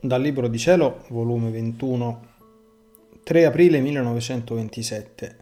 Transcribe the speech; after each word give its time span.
Dal 0.00 0.22
Libro 0.22 0.46
di 0.46 0.58
Cielo, 0.58 1.02
volume 1.08 1.50
21, 1.50 2.26
3 3.24 3.44
aprile 3.44 3.80
1927. 3.80 5.36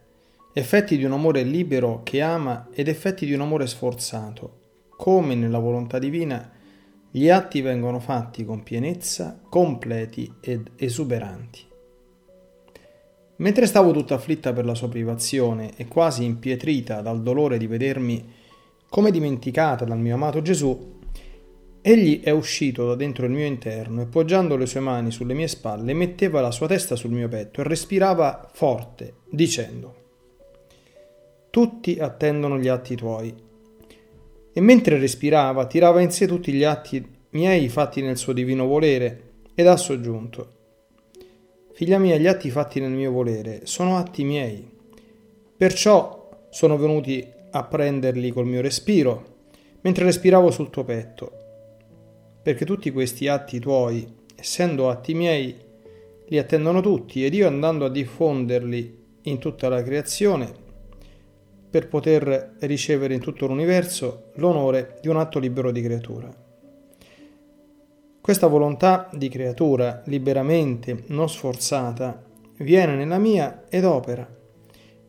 Effetti 0.54 0.96
di 0.96 1.04
un 1.04 1.12
amore 1.12 1.42
libero 1.42 2.00
che 2.02 2.22
ama 2.22 2.68
ed 2.72 2.88
effetti 2.88 3.26
di 3.26 3.34
un 3.34 3.42
amore 3.42 3.66
sforzato. 3.66 4.60
Come 4.96 5.34
nella 5.34 5.58
volontà 5.58 5.98
divina 5.98 6.50
gli 7.10 7.28
atti 7.28 7.60
vengono 7.60 8.00
fatti 8.00 8.46
con 8.46 8.62
pienezza, 8.62 9.38
completi 9.46 10.32
ed 10.40 10.70
esuberanti. 10.76 11.60
Mentre 13.36 13.66
stavo 13.66 13.92
tutta 13.92 14.14
afflitta 14.14 14.54
per 14.54 14.64
la 14.64 14.74
sua 14.74 14.88
privazione 14.88 15.72
e 15.76 15.86
quasi 15.86 16.24
impietrita 16.24 17.02
dal 17.02 17.20
dolore 17.20 17.58
di 17.58 17.66
vedermi 17.66 18.32
come 18.88 19.10
dimenticata 19.10 19.84
dal 19.84 19.98
mio 19.98 20.14
amato 20.14 20.40
Gesù, 20.40 20.95
Egli 21.88 22.20
è 22.20 22.30
uscito 22.30 22.84
da 22.84 22.96
dentro 22.96 23.26
il 23.26 23.30
mio 23.30 23.46
interno 23.46 24.02
e 24.02 24.06
poggiando 24.06 24.56
le 24.56 24.66
sue 24.66 24.80
mani 24.80 25.12
sulle 25.12 25.34
mie 25.34 25.46
spalle 25.46 25.94
metteva 25.94 26.40
la 26.40 26.50
sua 26.50 26.66
testa 26.66 26.96
sul 26.96 27.12
mio 27.12 27.28
petto 27.28 27.60
e 27.60 27.64
respirava 27.64 28.50
forte, 28.52 29.18
dicendo 29.30 29.94
Tutti 31.48 31.96
attendono 32.00 32.58
gli 32.58 32.66
atti 32.66 32.96
tuoi. 32.96 33.32
E 34.52 34.60
mentre 34.60 34.98
respirava 34.98 35.66
tirava 35.66 36.00
in 36.00 36.10
sé 36.10 36.26
tutti 36.26 36.52
gli 36.52 36.64
atti 36.64 37.06
miei 37.30 37.68
fatti 37.68 38.02
nel 38.02 38.16
suo 38.16 38.32
divino 38.32 38.66
volere 38.66 39.34
ed 39.54 39.68
ha 39.68 39.76
soggiunto 39.76 40.54
Figlia 41.72 41.98
mia, 41.98 42.16
gli 42.16 42.26
atti 42.26 42.50
fatti 42.50 42.80
nel 42.80 42.90
mio 42.90 43.12
volere 43.12 43.60
sono 43.62 43.96
atti 43.96 44.24
miei. 44.24 44.68
Perciò 45.56 46.48
sono 46.50 46.76
venuti 46.78 47.24
a 47.52 47.62
prenderli 47.62 48.32
col 48.32 48.46
mio 48.48 48.60
respiro, 48.60 49.34
mentre 49.82 50.04
respiravo 50.04 50.50
sul 50.50 50.70
tuo 50.70 50.82
petto 50.82 51.35
perché 52.46 52.64
tutti 52.64 52.92
questi 52.92 53.26
atti 53.26 53.58
tuoi, 53.58 54.06
essendo 54.36 54.88
atti 54.88 55.14
miei, 55.14 55.52
li 56.28 56.38
attendono 56.38 56.80
tutti 56.80 57.24
ed 57.24 57.34
io 57.34 57.48
andando 57.48 57.86
a 57.86 57.90
diffonderli 57.90 58.98
in 59.22 59.38
tutta 59.38 59.68
la 59.68 59.82
creazione, 59.82 60.52
per 61.68 61.88
poter 61.88 62.54
ricevere 62.60 63.14
in 63.14 63.20
tutto 63.20 63.48
l'universo 63.48 64.30
l'onore 64.34 65.00
di 65.02 65.08
un 65.08 65.16
atto 65.16 65.40
libero 65.40 65.72
di 65.72 65.82
creatura. 65.82 66.32
Questa 68.20 68.46
volontà 68.46 69.10
di 69.12 69.28
creatura, 69.28 70.02
liberamente, 70.04 71.02
non 71.08 71.28
sforzata, 71.28 72.22
viene 72.58 72.94
nella 72.94 73.18
mia 73.18 73.64
ed 73.68 73.84
opera, 73.84 74.24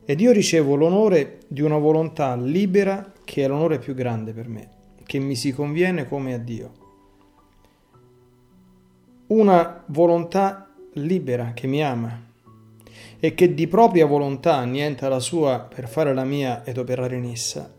ed 0.03 0.19
io 0.19 0.31
ricevo 0.31 0.73
l'onore 0.73 1.41
di 1.47 1.61
una 1.61 1.77
volontà 1.77 2.35
libera 2.35 3.13
che 3.23 3.43
è 3.43 3.47
l'onore 3.47 3.77
più 3.77 3.93
grande 3.93 4.33
per 4.33 4.47
me, 4.47 4.69
che 5.05 5.19
mi 5.19 5.35
si 5.35 5.51
conviene 5.51 6.07
come 6.07 6.33
a 6.33 6.39
Dio 6.39 6.76
una 9.27 9.83
volontà 9.87 10.69
libera 10.93 11.51
che 11.53 11.67
mi 11.67 11.83
ama 11.83 12.25
e 13.19 13.33
che 13.33 13.53
di 13.53 13.67
propria 13.67 14.05
volontà 14.05 14.55
annienta 14.55 15.09
la 15.09 15.19
sua 15.19 15.59
per 15.59 15.87
fare 15.87 16.13
la 16.13 16.23
mia 16.23 16.63
ed 16.63 16.77
operare 16.77 17.15
in 17.17 17.25
essa, 17.25 17.73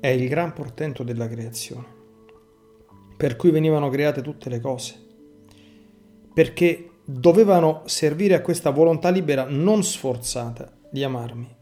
è 0.00 0.08
il 0.08 0.28
gran 0.28 0.52
portento 0.52 1.02
della 1.02 1.28
creazione, 1.28 1.86
per 3.16 3.36
cui 3.36 3.50
venivano 3.50 3.88
create 3.90 4.22
tutte 4.22 4.48
le 4.48 4.60
cose, 4.60 4.94
perché 6.32 6.90
dovevano 7.04 7.82
servire 7.84 8.34
a 8.34 8.40
questa 8.40 8.70
volontà 8.70 9.10
libera 9.10 9.46
non 9.48 9.84
sforzata 9.84 10.72
di 10.90 11.04
amarmi. 11.04 11.54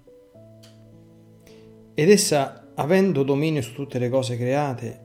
Ed 1.94 2.11
essa, 2.11 2.70
avendo 2.74 3.22
dominio 3.22 3.61
su 3.61 3.72
tutte 3.74 3.98
le 3.98 4.08
cose 4.08 4.36
create 4.36 5.00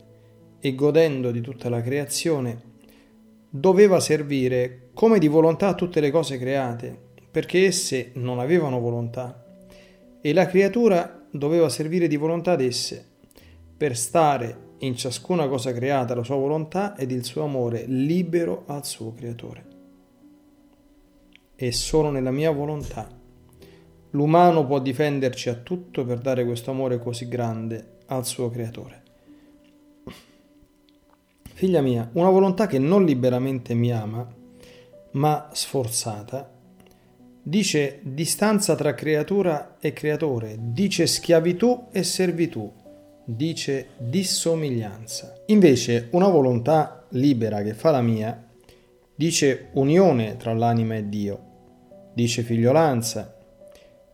e 0.60 0.74
godendo 0.74 1.32
di 1.32 1.42
tutta 1.42 1.70
la 1.70 1.82
creazione, 1.82 2.69
doveva 3.50 4.00
servire 4.00 4.90
come 4.94 5.18
di 5.18 5.28
volontà 5.28 5.70
a 5.70 5.76
tutte 5.76 6.00
le 6.00 6.12
cose 6.12 6.38
create, 6.38 6.98
perché 7.32 7.66
esse 7.66 8.12
non 8.16 8.40
avevano 8.40 8.80
volontà, 8.80 9.46
e 10.22 10.34
la 10.34 10.46
creatura 10.46 11.26
doveva 11.32 11.70
servire 11.70 12.08
di 12.08 12.18
volontà 12.18 12.52
ad 12.52 12.62
esse, 12.62 13.06
per 13.76 13.96
stare 13.96 14.68
in 14.80 14.96
ciascuna 14.96 15.48
cosa 15.48 15.74
creata 15.74 16.16
la 16.16 16.24
sua 16.24 16.36
volontà 16.36 16.96
ed 16.96 17.12
il 17.12 17.24
suo 17.24 17.44
amore 17.44 17.86
libero 17.86 18.64
al 18.68 18.86
suo 18.86 19.14
creatore. 19.14 19.66
E 21.56 21.72
solo 21.72 22.10
nella 22.10 22.32
mia 22.32 22.52
volontà 22.52 23.10
l'umano 24.12 24.66
può 24.66 24.80
difenderci 24.80 25.50
a 25.50 25.56
tutto 25.56 26.06
per 26.06 26.20
dare 26.20 26.46
questo 26.46 26.72
amore 26.72 27.00
così 27.00 27.28
grande 27.28 27.98
al 28.08 28.26
suo 28.26 28.50
creatore. 28.50 28.99
Figlia 31.60 31.82
mia, 31.82 32.10
una 32.14 32.30
volontà 32.30 32.68
che 32.68 32.80
non 32.80 33.04
liberamente 33.04 33.74
mi 33.74 33.92
ama, 33.92 34.26
ma 35.12 35.50
sforzata, 35.52 36.50
dice 37.44 38.00
distanza 38.02 38.76
tra 38.76 38.94
creatura 38.94 39.76
e 39.82 39.92
creatore, 39.92 40.56
dice 40.58 41.06
schiavitù 41.06 41.88
e 41.92 42.04
servitù, 42.04 42.72
dice 43.26 43.88
dissomiglianza. 43.98 45.34
Invece 45.48 46.08
una 46.12 46.30
volontà 46.30 47.06
libera 47.10 47.62
che 47.62 47.74
fa 47.74 47.92
la 47.92 48.02
mia, 48.02 48.42
dice 49.14 49.68
unione 49.74 50.38
tra 50.38 50.54
l'anima 50.54 50.96
e 50.96 51.10
Dio, 51.10 51.40
dice 52.14 52.42
figliolanza, 52.42 53.36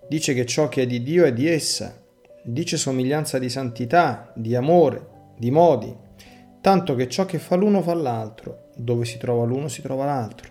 dice 0.10 0.34
che 0.34 0.48
ciò 0.48 0.68
che 0.68 0.82
è 0.82 0.88
di 0.88 1.04
Dio 1.04 1.26
è 1.26 1.32
di 1.32 1.48
essa, 1.48 1.96
dice 2.42 2.76
somiglianza 2.76 3.38
di 3.38 3.50
santità, 3.50 4.32
di 4.34 4.56
amore, 4.56 5.34
di 5.38 5.52
modi, 5.52 6.04
tanto 6.66 6.96
che 6.96 7.08
ciò 7.08 7.26
che 7.26 7.38
fa 7.38 7.56
l'uno 7.56 7.84
fa 7.84 7.94
l'altro, 7.94 8.70
dove 8.76 9.06
si 9.06 9.20
trova 9.20 9.46
l'uno 9.46 9.68
si 9.68 9.84
trova 9.84 10.06
l'altro. 10.06 10.50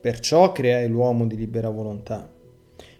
Perciò 0.00 0.50
creai 0.50 0.88
l'uomo 0.88 1.28
di 1.28 1.36
libera 1.36 1.68
volontà, 1.68 2.28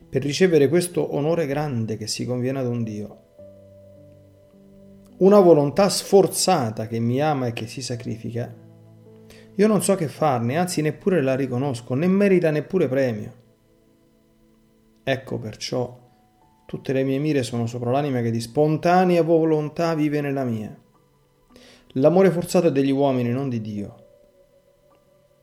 per 0.09 0.23
ricevere 0.23 0.69
questo 0.69 1.17
onore 1.17 1.47
grande 1.47 1.97
che 1.97 2.07
si 2.07 2.25
conviene 2.25 2.61
ad 2.61 2.69
un 2.69 2.85
Dio. 2.85 3.23
Una 5.17 5.41
volontà 5.41 5.89
sforzata 5.89 6.87
che 6.87 7.01
mi 7.01 7.21
ama 7.21 7.49
e 7.49 7.53
che 7.53 7.67
si 7.67 7.83
sacrifica, 7.83 8.55
io 9.57 9.67
non 9.67 9.83
so 9.83 9.97
che 9.97 10.07
farne, 10.07 10.59
anzi 10.59 10.83
neppure 10.83 11.21
la 11.21 11.35
riconosco, 11.35 11.95
né 11.95 12.07
merita 12.07 12.53
neppure 12.53 12.87
premio. 12.87 13.33
Ecco 15.03 15.39
perciò 15.41 15.99
tutte 16.67 16.93
le 16.93 17.03
mie 17.03 17.19
mire 17.19 17.43
sono 17.43 17.67
sopra 17.67 17.91
l'anima 17.91 18.21
che 18.21 18.31
di 18.31 18.41
spontanea 18.41 19.23
volontà 19.23 19.97
vive 19.97 20.21
nella 20.21 20.45
mia. 20.45 20.81
L'amore 21.95 22.31
forzato 22.31 22.69
è 22.69 22.73
degli 22.73 22.93
uomini, 22.93 23.31
non 23.31 23.49
di 23.49 23.61
Dio, 23.61 23.95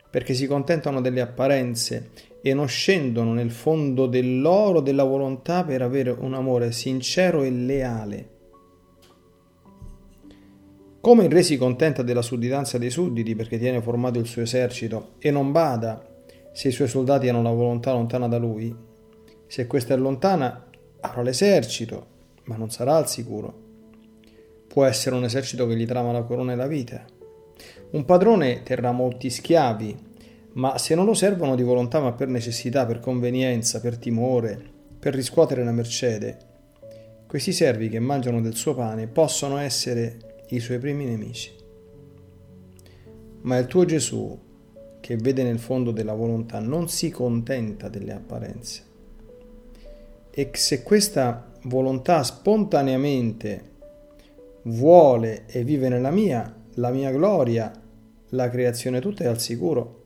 perché 0.09 0.33
si 0.33 0.47
contentano 0.47 1.01
delle 1.01 1.19
apparenze 1.19 2.11
e 2.41 2.53
non 2.53 2.69
scendono 2.69 3.33
nel 3.33 3.51
fondo 3.51 4.05
dell'oro 4.05 4.79
della 4.79 5.03
volontà 5.03 5.65
per 5.65 5.81
avere 5.81 6.11
un 6.11 6.33
amore 6.33 6.71
sincero 6.71 7.43
e 7.43 7.49
leale. 7.49 8.29
Come 11.01 11.25
il 11.25 11.31
re 11.31 11.43
si 11.43 11.57
contenta 11.57 12.01
della 12.01 12.21
sudditanza 12.21 12.77
dei 12.77 12.91
sudditi 12.91 13.35
perché 13.35 13.59
tiene 13.59 13.81
formato 13.81 14.17
il 14.17 14.25
suo 14.25 14.43
esercito 14.43 15.15
e 15.19 15.31
non 15.31 15.51
bada 15.51 16.01
se 16.53 16.69
i 16.69 16.71
suoi 16.71 16.87
soldati 16.87 17.27
hanno 17.27 17.41
la 17.41 17.51
volontà 17.51 17.91
lontana 17.91 18.29
da 18.29 18.37
lui, 18.37 18.73
se 19.47 19.67
questa 19.67 19.93
è 19.93 19.97
lontana 19.97 20.65
avrà 21.01 21.21
l'esercito, 21.21 22.07
ma 22.45 22.55
non 22.55 22.69
sarà 22.69 22.95
al 22.95 23.09
sicuro. 23.09 23.65
Può 24.77 24.85
essere 24.85 25.15
un 25.15 25.23
esercito 25.23 25.65
che 25.65 25.75
gli 25.75 25.87
trama 25.87 26.11
la 26.11 26.21
corona 26.21 26.51
e 26.51 26.55
la 26.55 26.67
vita. 26.67 27.03
Un 27.93 28.05
padrone 28.05 28.61
terrà 28.61 28.91
molti 28.91 29.31
schiavi, 29.31 29.97
ma 30.53 30.77
se 30.77 30.93
non 30.93 31.05
lo 31.05 31.15
servono 31.15 31.55
di 31.55 31.63
volontà 31.63 31.99
ma 31.99 32.11
per 32.11 32.27
necessità, 32.27 32.85
per 32.85 32.99
convenienza, 32.99 33.79
per 33.79 33.97
timore, 33.97 34.61
per 34.99 35.15
riscuotere 35.15 35.63
la 35.63 35.71
mercede, 35.71 36.37
questi 37.25 37.53
servi 37.53 37.89
che 37.89 37.99
mangiano 37.99 38.39
del 38.39 38.53
suo 38.53 38.75
pane 38.75 39.07
possono 39.07 39.57
essere 39.57 40.43
i 40.49 40.59
suoi 40.59 40.77
primi 40.77 41.05
nemici. 41.05 41.51
Ma 43.41 43.57
il 43.57 43.65
tuo 43.65 43.83
Gesù, 43.83 44.39
che 44.99 45.15
vede 45.15 45.41
nel 45.41 45.57
fondo 45.57 45.89
della 45.89 46.13
volontà, 46.13 46.59
non 46.59 46.87
si 46.87 47.09
contenta 47.09 47.89
delle 47.89 48.13
apparenze. 48.13 48.83
E 50.29 50.51
se 50.53 50.83
questa 50.83 51.51
volontà 51.63 52.21
spontaneamente 52.21 53.73
vuole 54.67 55.45
e 55.47 55.63
vive 55.63 55.89
nella 55.89 56.11
mia, 56.11 56.53
la 56.75 56.91
mia 56.91 57.11
gloria, 57.11 57.71
la 58.29 58.49
creazione 58.49 58.99
tutta 58.99 59.23
è 59.23 59.27
al 59.27 59.39
sicuro, 59.39 60.05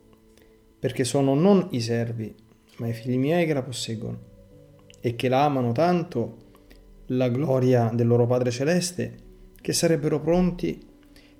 perché 0.79 1.03
sono 1.03 1.33
non 1.33 1.67
i 1.71 1.81
servi, 1.81 2.33
ma 2.77 2.87
i 2.87 2.93
figli 2.93 3.17
miei 3.17 3.45
che 3.45 3.53
la 3.53 3.63
posseggono 3.63 4.29
e 4.99 5.15
che 5.15 5.29
la 5.29 5.43
amano 5.43 5.71
tanto, 5.71 6.37
la 7.07 7.29
gloria 7.29 7.89
del 7.93 8.07
loro 8.07 8.25
Padre 8.25 8.51
Celeste, 8.51 9.17
che 9.59 9.73
sarebbero 9.73 10.19
pronti 10.19 10.87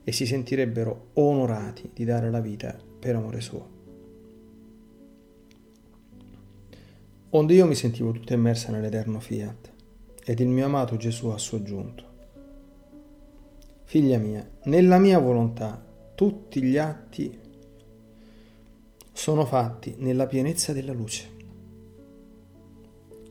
e 0.04 0.12
si 0.12 0.26
sentirebbero 0.26 1.10
onorati 1.14 1.92
di 1.94 2.04
dare 2.04 2.30
la 2.32 2.40
vita 2.40 2.76
per 3.00 3.16
amore 3.16 3.42
suo. 3.42 3.80
Onde 7.30 7.54
io 7.54 7.66
mi 7.66 7.76
sentivo 7.76 8.12
tutta 8.12 8.34
immersa 8.34 8.72
nell'eterno 8.72 9.20
fiat, 9.20 9.72
ed 10.26 10.40
il 10.40 10.50
mio 10.50 10.66
amato 10.66 10.98
Gesù 10.98 11.28
ha 11.28 11.38
soggiunto. 11.38 12.11
Figlia 13.92 14.18
mia, 14.20 14.50
nella 14.68 14.98
mia 15.00 15.20
volontà 15.20 15.86
tutti 16.16 16.62
gli 16.62 16.78
atti 16.78 17.38
sono 19.12 19.46
fatti 19.46 19.96
nella 19.98 20.28
pienezza 20.28 20.72
della 20.72 20.94
luce. 20.94 21.30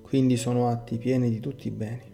Quindi 0.02 0.36
sono 0.36 0.68
atti 0.68 0.98
pieni 0.98 1.30
di 1.30 1.40
tutti 1.40 1.66
i 1.66 1.70
beni. 1.70 2.12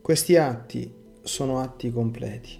Questi 0.00 0.36
atti 0.36 0.90
sono 1.20 1.58
atti 1.58 1.92
completi, 1.92 2.58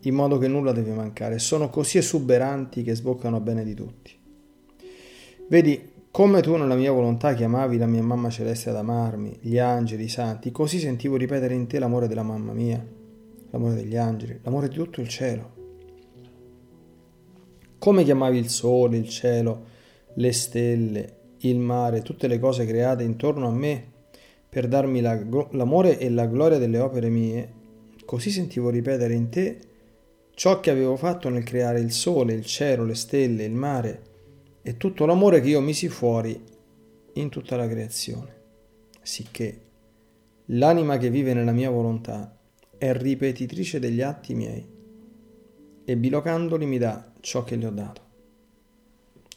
in 0.00 0.14
modo 0.14 0.36
che 0.36 0.46
nulla 0.46 0.72
deve 0.72 0.92
mancare, 0.92 1.38
sono 1.38 1.70
così 1.70 1.96
esuberanti 1.96 2.82
che 2.82 2.94
sboccano 2.94 3.36
a 3.36 3.40
bene 3.40 3.64
di 3.64 3.72
tutti. 3.72 4.12
Vedi, 5.48 5.89
come 6.12 6.42
tu 6.42 6.56
nella 6.56 6.74
mia 6.74 6.90
volontà 6.90 7.34
chiamavi 7.34 7.78
la 7.78 7.86
mia 7.86 8.02
mamma 8.02 8.30
celeste 8.30 8.70
ad 8.70 8.76
amarmi, 8.76 9.38
gli 9.40 9.58
angeli, 9.58 10.04
i 10.04 10.08
santi, 10.08 10.50
così 10.50 10.80
sentivo 10.80 11.16
ripetere 11.16 11.54
in 11.54 11.68
te 11.68 11.78
l'amore 11.78 12.08
della 12.08 12.24
mamma 12.24 12.52
mia, 12.52 12.84
l'amore 13.50 13.74
degli 13.74 13.96
angeli, 13.96 14.40
l'amore 14.42 14.68
di 14.68 14.74
tutto 14.74 15.00
il 15.00 15.08
cielo. 15.08 15.58
Come 17.78 18.02
chiamavi 18.02 18.38
il 18.38 18.48
sole, 18.48 18.96
il 18.96 19.08
cielo, 19.08 19.66
le 20.14 20.32
stelle, 20.32 21.16
il 21.38 21.58
mare, 21.58 22.02
tutte 22.02 22.26
le 22.26 22.40
cose 22.40 22.66
create 22.66 23.04
intorno 23.04 23.46
a 23.46 23.52
me 23.52 23.86
per 24.48 24.66
darmi 24.66 25.00
la, 25.00 25.16
l'amore 25.52 25.96
e 25.98 26.10
la 26.10 26.26
gloria 26.26 26.58
delle 26.58 26.80
opere 26.80 27.08
mie, 27.08 27.52
così 28.04 28.30
sentivo 28.30 28.68
ripetere 28.68 29.14
in 29.14 29.28
te 29.28 29.58
ciò 30.34 30.58
che 30.58 30.70
avevo 30.70 30.96
fatto 30.96 31.28
nel 31.28 31.44
creare 31.44 31.78
il 31.78 31.92
sole, 31.92 32.32
il 32.32 32.44
cielo, 32.44 32.84
le 32.84 32.96
stelle, 32.96 33.44
il 33.44 33.52
mare 33.52 34.08
e 34.62 34.76
tutto 34.76 35.06
l'amore 35.06 35.40
che 35.40 35.48
io 35.48 35.60
misi 35.60 35.88
fuori 35.88 36.42
in 37.14 37.28
tutta 37.28 37.56
la 37.56 37.68
creazione, 37.68 38.34
sicché 39.02 39.60
l'anima 40.46 40.98
che 40.98 41.10
vive 41.10 41.34
nella 41.34 41.52
mia 41.52 41.70
volontà 41.70 42.36
è 42.76 42.92
ripetitrice 42.92 43.78
degli 43.78 44.00
atti 44.00 44.34
miei 44.34 44.66
e 45.84 45.96
bilocandoli 45.96 46.66
mi 46.66 46.78
dà 46.78 47.12
ciò 47.20 47.42
che 47.44 47.56
gli 47.56 47.64
ho 47.64 47.70
dato. 47.70 48.08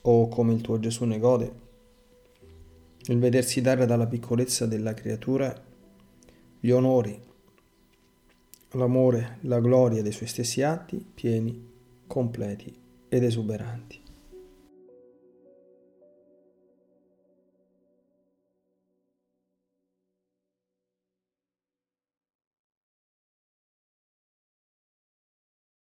O 0.01 0.27
come 0.27 0.53
il 0.53 0.61
tuo 0.61 0.79
Gesù 0.79 1.05
ne 1.05 1.17
gode, 1.17 1.61
il 3.07 3.19
vedersi 3.19 3.61
dare 3.61 3.85
dalla 3.85 4.07
piccolezza 4.07 4.65
della 4.65 4.93
creatura 4.93 5.53
gli 6.59 6.69
onori, 6.69 7.19
l'amore, 8.71 9.37
la 9.41 9.59
gloria 9.59 10.01
dei 10.01 10.11
suoi 10.11 10.27
stessi 10.27 10.61
atti 10.61 11.05
pieni, 11.13 11.71
completi 12.07 12.73
ed 13.09 13.23
esuberanti. 13.23 14.02